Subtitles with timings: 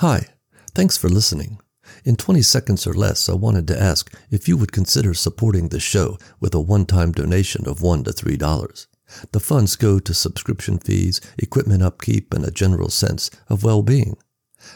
[0.00, 0.26] Hi,
[0.74, 1.58] thanks for listening.
[2.04, 5.80] In 20 seconds or less, I wanted to ask if you would consider supporting the
[5.80, 8.86] show with a one time donation of $1 to $3.
[9.32, 14.18] The funds go to subscription fees, equipment upkeep, and a general sense of well being.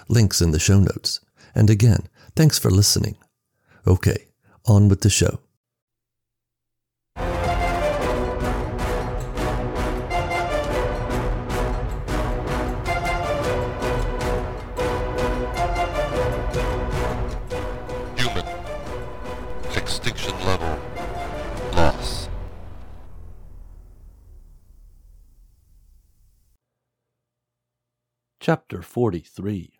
[0.08, 1.20] Links in the show notes.
[1.54, 3.18] And again, thanks for listening.
[3.86, 4.24] Okay,
[4.64, 5.40] on with the show.
[28.50, 29.78] Chapter 43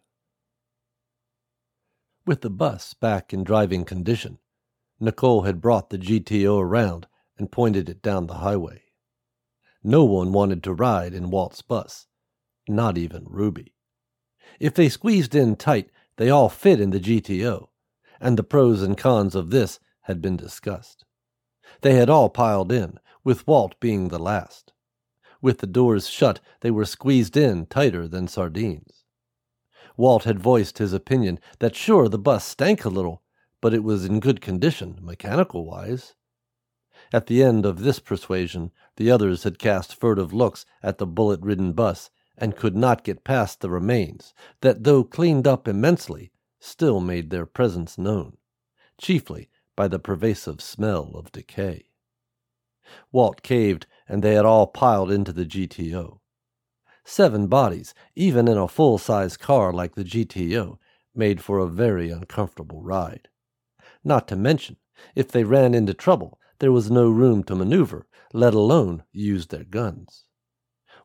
[2.24, 4.38] With the bus back in driving condition,
[5.00, 8.82] Nicole had brought the GTO around and pointed it down the highway.
[9.82, 12.06] No one wanted to ride in Walt's bus,
[12.68, 13.74] not even Ruby.
[14.60, 17.70] If they squeezed in tight, they all fit in the GTO,
[18.20, 21.04] and the pros and cons of this had been discussed.
[21.80, 24.69] They had all piled in, with Walt being the last.
[25.42, 29.04] With the doors shut, they were squeezed in tighter than sardines.
[29.96, 33.22] Walt had voiced his opinion that sure the bus stank a little,
[33.60, 36.14] but it was in good condition, mechanical wise.
[37.12, 41.40] At the end of this persuasion, the others had cast furtive looks at the bullet
[41.40, 47.00] ridden bus and could not get past the remains, that though cleaned up immensely, still
[47.00, 48.36] made their presence known,
[48.98, 51.86] chiefly by the pervasive smell of decay.
[53.12, 56.18] Walt caved, and they had all piled into the GTO.
[57.04, 60.78] Seven bodies, even in a full size car like the GTO,
[61.14, 63.28] made for a very uncomfortable ride.
[64.02, 64.78] Not to mention,
[65.14, 69.62] if they ran into trouble, there was no room to maneuver, let alone use their
[69.64, 70.24] guns.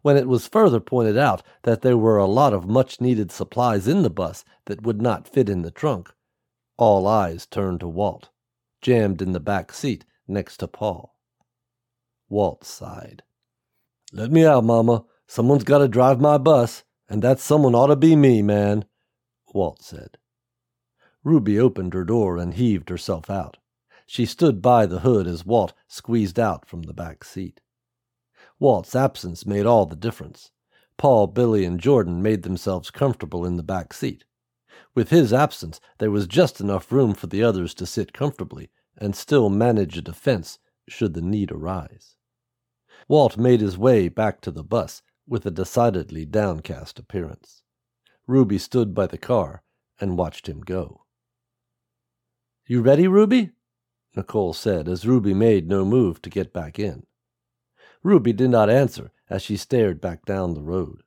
[0.02, 3.88] When it was further pointed out that there were a lot of much needed supplies
[3.88, 6.12] in the bus that would not fit in the trunk,
[6.76, 8.30] all eyes turned to Walt,
[8.82, 11.15] jammed in the back seat next to Paul.
[12.30, 13.24] Walt sighed.
[14.12, 15.06] Let me out, Mama.
[15.28, 18.86] Someone's got to drive my bus, and that someone ought to be me, man,
[19.54, 20.18] Walt said.
[21.24, 23.58] Ruby opened her door and heaved herself out.
[24.06, 27.62] She stood by the hood as Walt squeezed out from the back seat.
[28.60, 30.52] Walt's absence made all the difference.
[30.98, 34.24] Paul, Billy, and Jordan made themselves comfortable in the back seat.
[34.94, 39.16] With his absence, there was just enough room for the others to sit comfortably and
[39.16, 42.15] still manage a defense should the need arise.
[43.08, 47.62] Walt made his way back to the bus with a decidedly downcast appearance.
[48.28, 49.64] Ruby stood by the car
[50.00, 51.06] and watched him go.
[52.68, 53.52] You ready, Ruby?
[54.16, 57.06] Nicole said as Ruby made no move to get back in.
[58.02, 61.02] Ruby did not answer as she stared back down the road.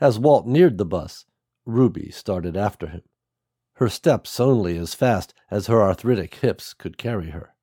[0.00, 1.26] As Walt neared the bus,
[1.66, 3.02] Ruby started after him,
[3.74, 7.54] her steps only as fast as her arthritic hips could carry her.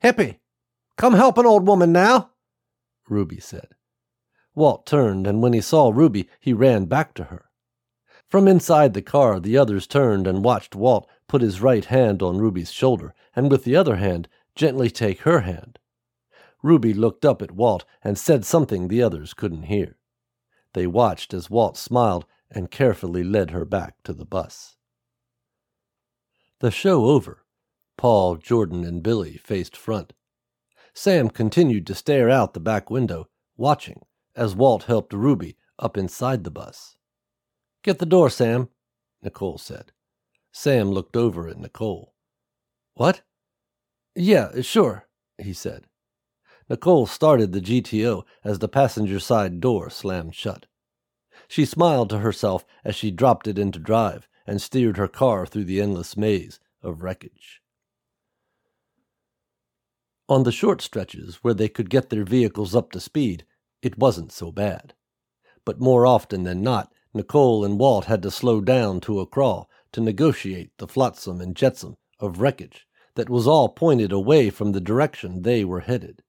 [0.00, 0.40] Hippy,
[0.96, 2.30] come help an old woman now,
[3.10, 3.68] Ruby said.
[4.54, 7.48] Walt turned, and when he saw Ruby, he ran back to her.
[8.28, 12.38] From inside the car, the others turned and watched Walt put his right hand on
[12.38, 15.78] Ruby's shoulder, and with the other hand gently take her hand.
[16.62, 19.96] Ruby looked up at Walt and said something the others couldn't hear.
[20.74, 24.76] They watched as Walt smiled and carefully led her back to the bus.
[26.60, 27.44] The show over,
[27.96, 30.12] Paul, Jordan, and Billy faced front.
[31.00, 34.04] Sam continued to stare out the back window, watching
[34.34, 36.96] as Walt helped Ruby up inside the bus.
[37.84, 38.70] Get the door, Sam,
[39.22, 39.92] Nicole said.
[40.50, 42.14] Sam looked over at Nicole.
[42.94, 43.22] What?
[44.16, 45.06] Yeah, sure,
[45.40, 45.84] he said.
[46.68, 50.66] Nicole started the GTO as the passenger side door slammed shut.
[51.46, 55.66] She smiled to herself as she dropped it into drive and steered her car through
[55.66, 57.62] the endless maze of wreckage.
[60.30, 63.44] On the short stretches where they could get their vehicles up to speed,
[63.80, 64.92] it wasn't so bad.
[65.64, 69.70] But more often than not, Nicole and Walt had to slow down to a crawl
[69.92, 74.80] to negotiate the flotsam and jetsam of wreckage that was all pointed away from the
[74.80, 76.22] direction they were headed.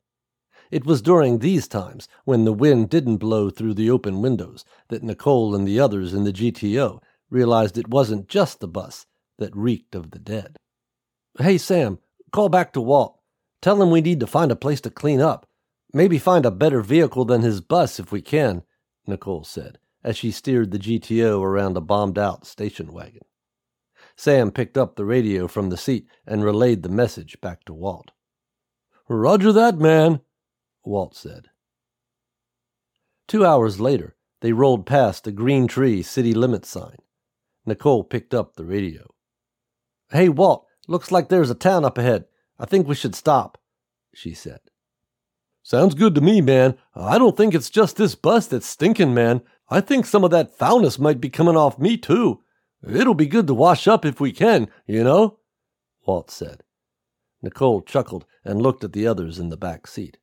[0.72, 5.04] It was during these times, when the wind didn't blow through the open windows, that
[5.04, 9.06] Nicole and the others in the GTO realized it wasn't just the bus
[9.40, 10.58] that reeked of the dead.
[11.38, 12.00] Hey, Sam,
[12.32, 13.19] call back to Walt.
[13.62, 15.46] Tell him we need to find a place to clean up.
[15.94, 18.64] Maybe find a better vehicle than his bus if we can,
[19.08, 23.24] Nicole said, as she steered the GTO around a bombed out station wagon.
[24.16, 28.12] Sam picked up the radio from the seat and relayed the message back to Walt.
[29.08, 30.22] Roger that, man,
[30.86, 31.48] Walt said.
[33.28, 36.98] Two hours later, they rolled past the Green Tree city limit sign.
[37.66, 39.14] Nicole picked up the radio.
[40.12, 42.26] Hey, Walt, looks like there's a town up ahead.
[42.60, 43.58] I think we should stop,
[44.14, 44.60] she said.
[45.64, 46.78] Sounds good to me, man.
[46.96, 49.42] I don't think it's just this bus that's stinking, man.
[49.70, 52.42] I think some of that foulness might be coming off me, too.
[52.84, 55.40] It'll be good to wash up if we can, you know,
[56.08, 56.64] Walt said.
[57.42, 60.18] Nicole chuckled and looked at the others in the back seat.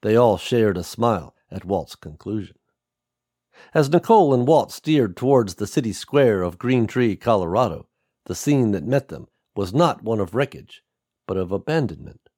[0.00, 2.56] They all shared a smile at Walt's conclusion.
[3.74, 7.88] As Nicole and Walt steered towards the city square of Green Tree, Colorado,
[8.26, 9.26] the scene that met them
[9.56, 10.83] was not one of wreckage,
[11.26, 12.28] but of abandonment.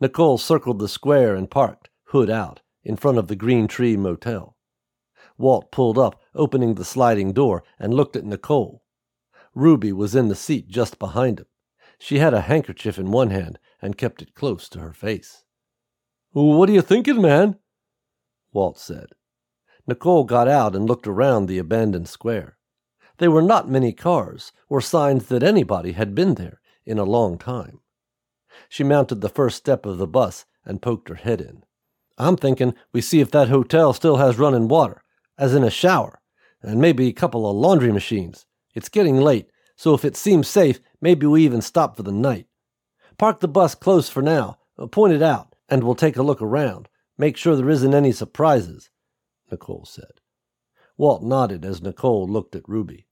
[0.00, 4.56] Nicole circled the square and parked, hood out, in front of the Green Tree Motel.
[5.38, 8.82] Walt pulled up, opening the sliding door, and looked at Nicole.
[9.54, 11.46] Ruby was in the seat just behind him.
[11.98, 15.44] She had a handkerchief in one hand and kept it close to her face.
[16.32, 17.58] What are you thinking, man?
[18.52, 19.10] Walt said.
[19.86, 22.56] Nicole got out and looked around the abandoned square.
[23.18, 27.38] There were not many cars, or signs that anybody had been there in a long
[27.38, 27.81] time.
[28.68, 31.64] She mounted the first step of the bus and poked her head in.
[32.18, 35.02] I'm thinking we see if that hotel still has running water,
[35.38, 36.20] as in a shower,
[36.62, 38.46] and maybe a couple of laundry machines.
[38.74, 42.46] It's getting late, so if it seems safe, maybe we even stop for the night.
[43.18, 46.40] Park the bus close for now, uh, point it out, and we'll take a look
[46.40, 46.88] around.
[47.18, 48.90] Make sure there isn't any surprises,
[49.50, 50.20] Nicole said.
[50.96, 53.06] Walt nodded as Nicole looked at Ruby.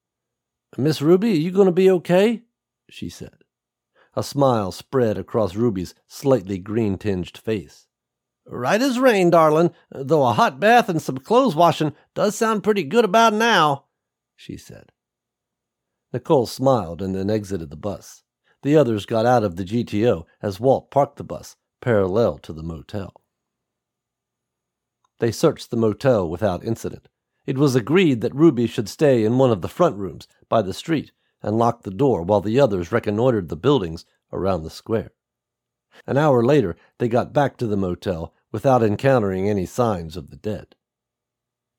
[0.77, 2.43] Miss Ruby, are you going to be okay?
[2.89, 3.40] she said.
[4.15, 7.87] A smile spread across Ruby's slightly green tinged face.
[8.47, 12.83] Right as rain, darlin', though a hot bath and some clothes washing does sound pretty
[12.83, 13.85] good about now,
[14.35, 14.91] she said.
[16.13, 18.25] Nicole smiled and then exited the bus.
[18.63, 22.65] The others got out of the GTO as Walt parked the bus parallel to the
[22.65, 23.23] motel.
[25.21, 27.09] They searched the motel without incident.
[27.47, 30.75] It was agreed that Ruby should stay in one of the front rooms by the
[30.75, 35.13] street and locked the door while the others reconnoitered the buildings around the square.
[36.07, 40.37] An hour later, they got back to the motel without encountering any signs of the
[40.37, 40.75] dead.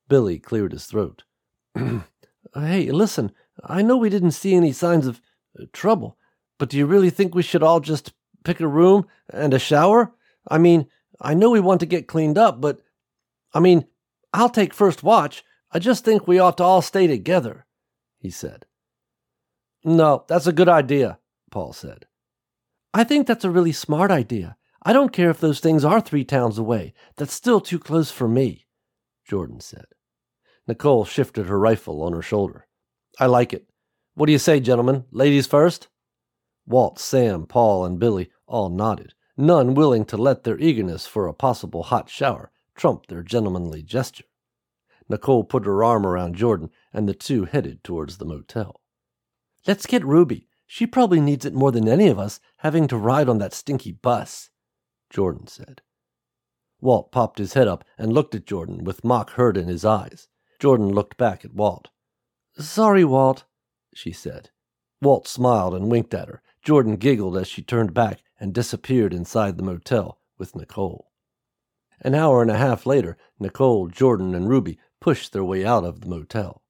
[0.08, 1.24] Billy cleared his throat.
[1.74, 3.32] hey, listen,
[3.64, 5.20] I know we didn't see any signs of
[5.58, 6.18] uh, trouble,
[6.58, 8.12] but do you really think we should all just
[8.44, 10.12] pick a room and a shower?
[10.48, 10.86] I mean,
[11.20, 12.80] I know we want to get cleaned up, but
[13.54, 13.86] I mean,
[14.32, 15.44] I'll take first watch.
[15.70, 17.66] I just think we ought to all stay together,
[18.18, 18.66] he said.
[19.84, 21.18] No, that's a good idea,
[21.50, 22.06] Paul said.
[22.94, 24.56] I think that's a really smart idea.
[24.82, 26.92] I don't care if those things are three towns away.
[27.16, 28.66] That's still too close for me,
[29.24, 29.86] Jordan said.
[30.66, 32.66] Nicole shifted her rifle on her shoulder.
[33.18, 33.66] I like it.
[34.14, 35.04] What do you say, gentlemen?
[35.10, 35.88] Ladies first?
[36.66, 41.34] Walt, Sam, Paul, and Billy all nodded, none willing to let their eagerness for a
[41.34, 44.24] possible hot shower trump their gentlemanly gesture.
[45.08, 48.81] Nicole put her arm around Jordan, and the two headed towards the motel.
[49.66, 50.48] Let's get Ruby.
[50.66, 53.92] She probably needs it more than any of us, having to ride on that stinky
[53.92, 54.50] bus,
[55.10, 55.82] Jordan said.
[56.80, 60.28] Walt popped his head up and looked at Jordan with mock hurt in his eyes.
[60.58, 61.90] Jordan looked back at Walt.
[62.58, 63.44] Sorry, Walt,
[63.94, 64.50] she said.
[65.00, 66.42] Walt smiled and winked at her.
[66.62, 71.12] Jordan giggled as she turned back and disappeared inside the motel with Nicole.
[72.00, 76.00] An hour and a half later, Nicole, Jordan, and Ruby pushed their way out of
[76.00, 76.61] the motel.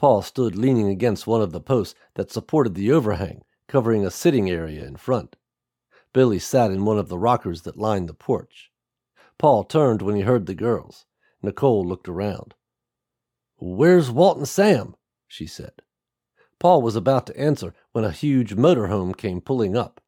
[0.00, 4.48] Paul stood leaning against one of the posts that supported the overhang, covering a sitting
[4.48, 5.36] area in front.
[6.14, 8.70] Billy sat in one of the rockers that lined the porch.
[9.36, 11.04] Paul turned when he heard the girls.
[11.42, 12.54] Nicole looked around.
[13.58, 14.96] Where's Walt and Sam?
[15.28, 15.82] she said.
[16.58, 20.00] Paul was about to answer when a huge motorhome came pulling up.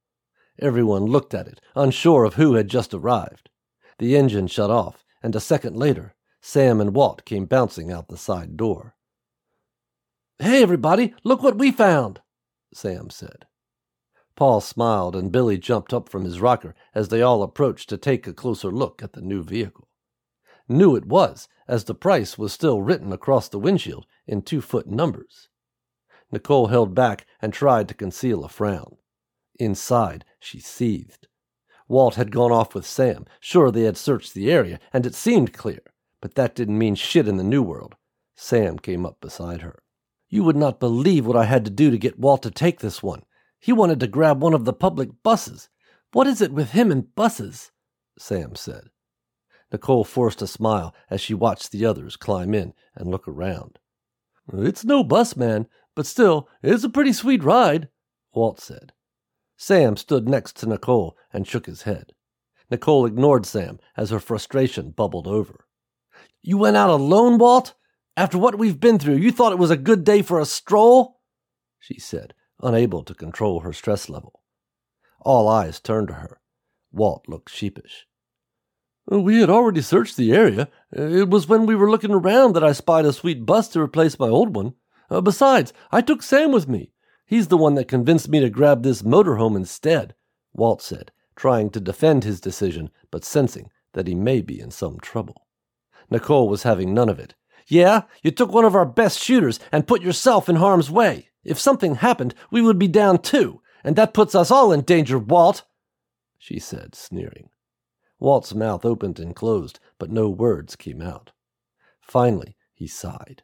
[0.59, 3.50] Everyone looked at it, unsure of who had just arrived.
[3.99, 8.16] The engine shut off, and a second later, Sam and Walt came bouncing out the
[8.16, 8.97] side door.
[10.42, 12.20] Hey, everybody, look what we found,
[12.75, 13.46] Sam said.
[14.34, 18.26] Paul smiled, and Billy jumped up from his rocker as they all approached to take
[18.26, 19.87] a closer look at the new vehicle.
[20.68, 24.88] New it was, as the price was still written across the windshield in two foot
[24.88, 25.49] numbers.
[26.32, 28.96] Nicole held back and tried to conceal a frown.
[29.61, 31.28] Inside, she seethed.
[31.87, 33.26] Walt had gone off with Sam.
[33.38, 35.82] Sure, they had searched the area, and it seemed clear,
[36.20, 37.94] but that didn't mean shit in the new world.
[38.34, 39.84] Sam came up beside her.
[40.33, 43.03] You would not believe what I had to do to get Walt to take this
[43.03, 43.23] one.
[43.61, 45.69] He wanted to grab one of the public buses.
[46.15, 47.71] What is it with him and buses?
[48.19, 48.85] Sam said.
[49.71, 53.79] Nicole forced a smile as she watched the others climb in and look around.
[54.51, 57.91] It's no bus, man, but still, it's a pretty sweet ride,
[58.33, 58.95] Walt said.
[59.59, 62.15] Sam stood next to Nicole and shook his head.
[62.71, 65.67] Nicole ignored Sam as her frustration bubbled over.
[66.41, 67.75] You went out alone, Walt?
[68.16, 71.21] After what we've been through, you thought it was a good day for a stroll?
[71.78, 74.42] she said, unable to control her stress level.
[75.21, 76.40] All eyes turned to her.
[76.92, 78.07] Walt looked sheepish.
[79.07, 80.69] We had already searched the area.
[80.92, 84.19] It was when we were looking around that I spied a sweet bus to replace
[84.19, 84.75] my old one.
[85.11, 86.92] Uh, besides, I took Sam with me.
[87.26, 90.14] He's the one that convinced me to grab this motorhome instead,
[90.52, 95.00] Walt said, trying to defend his decision, but sensing that he may be in some
[95.00, 95.47] trouble.
[96.11, 97.35] Nicole was having none of it.
[97.66, 101.28] Yeah, you took one of our best shooters and put yourself in harm's way.
[101.45, 105.19] If something happened, we would be down too, and that puts us all in danger,
[105.19, 105.64] Walt,
[106.38, 107.50] she said, sneering.
[108.19, 111.33] Walt's mouth opened and closed, but no words came out.
[112.00, 113.42] Finally, he sighed.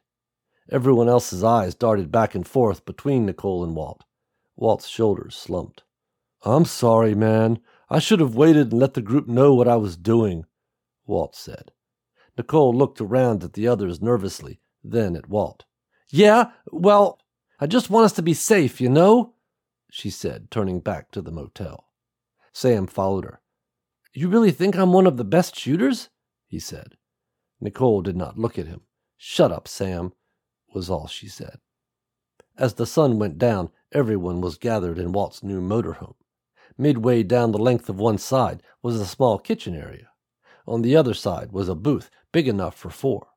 [0.71, 4.03] Everyone else's eyes darted back and forth between Nicole and Walt.
[4.55, 5.83] Walt's shoulders slumped.
[6.43, 7.59] I'm sorry, man.
[7.89, 10.45] I should have waited and let the group know what I was doing,
[11.05, 11.71] Walt said.
[12.39, 15.65] Nicole looked around at the others nervously, then at Walt.
[16.07, 17.19] Yeah, well,
[17.59, 19.33] I just want us to be safe, you know,
[19.91, 21.89] she said, turning back to the motel.
[22.53, 23.41] Sam followed her.
[24.13, 26.07] You really think I'm one of the best shooters?
[26.47, 26.95] he said.
[27.59, 28.83] Nicole did not look at him.
[29.17, 30.13] Shut up, Sam,
[30.73, 31.59] was all she said.
[32.57, 36.15] As the sun went down, everyone was gathered in Walt's new motorhome.
[36.77, 40.07] Midway down the length of one side was a small kitchen area.
[40.65, 43.27] On the other side was a booth big enough for four.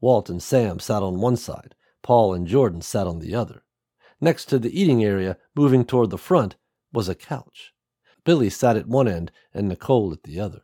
[0.00, 3.62] Walt and Sam sat on one side, Paul and Jordan sat on the other.
[4.20, 6.56] Next to the eating area, moving toward the front,
[6.92, 7.72] was a couch.
[8.24, 10.62] Billy sat at one end and Nicole at the other.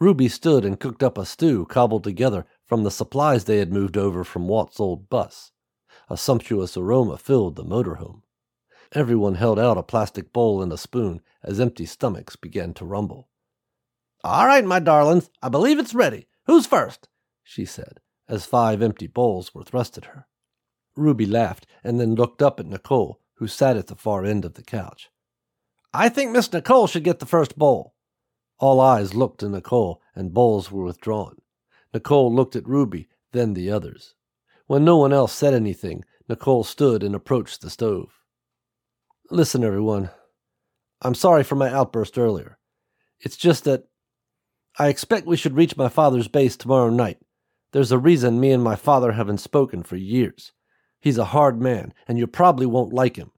[0.00, 3.96] Ruby stood and cooked up a stew cobbled together from the supplies they had moved
[3.96, 5.52] over from Walt's old bus.
[6.08, 8.22] A sumptuous aroma filled the motorhome.
[8.92, 13.28] Everyone held out a plastic bowl and a spoon as empty stomachs began to rumble.
[14.22, 16.26] All right, my darlings, I believe it's ready.
[16.46, 17.08] Who's first?
[17.42, 20.26] she said, as five empty bowls were thrust at her.
[20.96, 24.54] Ruby laughed and then looked up at Nicole, who sat at the far end of
[24.54, 25.10] the couch.
[25.92, 27.94] I think Miss Nicole should get the first bowl.
[28.58, 31.36] All eyes looked to Nicole, and bowls were withdrawn.
[31.92, 34.14] Nicole looked at Ruby, then the others.
[34.66, 38.20] When no one else said anything, Nicole stood and approached the stove.
[39.30, 40.10] Listen, everyone.
[41.02, 42.58] I'm sorry for my outburst earlier.
[43.20, 43.88] It's just that
[44.76, 47.18] I expect we should reach my father's base tomorrow night.
[47.70, 50.52] There's a reason me and my father haven't spoken for years.
[51.00, 53.30] He's a hard man, and you probably won't like him.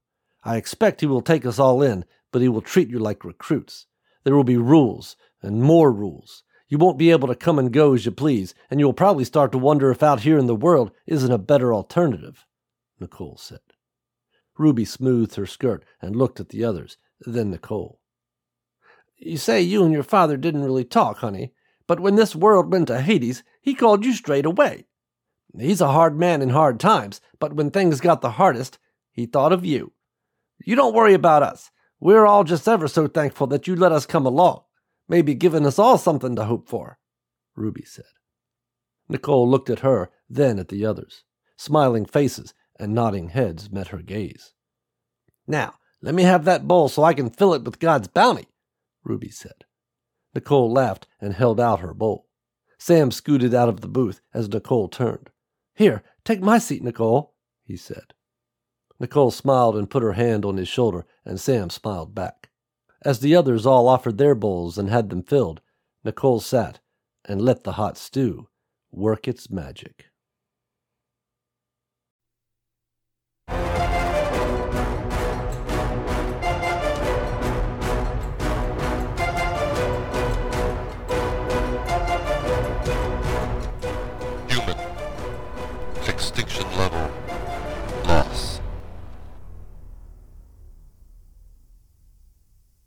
[0.43, 3.85] I expect he will take us all in, but he will treat you like recruits.
[4.23, 6.43] There will be rules, and more rules.
[6.69, 9.23] You won't be able to come and go as you please, and you will probably
[9.23, 12.45] start to wonder if out here in the world isn't a better alternative,
[12.99, 13.59] Nicole said.
[14.57, 17.96] Ruby smoothed her skirt and looked at the others, then Nicole.
[19.17, 21.53] You say you and your father didn't really talk, honey,
[21.87, 24.85] but when this world went to Hades, he called you straight away.
[25.57, 28.77] He's a hard man in hard times, but when things got the hardest,
[29.11, 29.93] he thought of you.
[30.63, 31.71] You don't worry about us.
[31.99, 34.61] We're all just ever so thankful that you let us come along,
[35.07, 36.99] maybe giving us all something to hope for,
[37.55, 38.05] Ruby said.
[39.09, 41.23] Nicole looked at her, then at the others.
[41.55, 44.53] Smiling faces and nodding heads met her gaze.
[45.47, 48.47] Now, let me have that bowl so I can fill it with God's bounty,
[49.07, 49.65] Ruby said.
[50.35, 52.27] Nicole laughed and held out her bowl.
[52.77, 55.29] Sam scooted out of the booth as Nicole turned.
[55.73, 57.33] Here, take my seat, Nicole,
[57.63, 58.13] he said.
[58.99, 62.49] Nicole smiled and put her hand on his shoulder, and Sam smiled back.
[63.03, 65.61] As the others all offered their bowls and had them filled,
[66.03, 66.79] Nicole sat
[67.25, 68.47] and let the hot stew
[68.91, 70.05] work its magic.